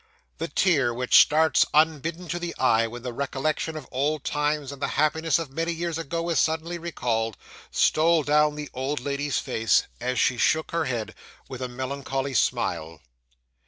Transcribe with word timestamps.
The 0.39 0.47
tear 0.47 0.91
which 0.95 1.21
starts 1.21 1.63
unbidden 1.75 2.27
to 2.29 2.39
the 2.39 2.55
eye 2.57 2.87
when 2.87 3.03
the 3.03 3.13
recollection 3.13 3.77
of 3.77 3.87
old 3.91 4.23
times 4.23 4.71
and 4.71 4.81
the 4.81 4.87
happiness 4.97 5.37
of 5.37 5.51
many 5.51 5.71
years 5.71 5.99
ago 5.99 6.27
is 6.31 6.39
suddenly 6.39 6.79
recalled, 6.79 7.37
stole 7.69 8.23
down 8.23 8.55
the 8.55 8.71
old 8.73 8.99
lady's 8.99 9.37
face 9.37 9.83
as 9.99 10.19
she 10.19 10.37
shook 10.39 10.71
her 10.71 10.85
head 10.85 11.13
with 11.47 11.61
a 11.61 11.67
melancholy 11.67 12.33
smile. 12.33 12.99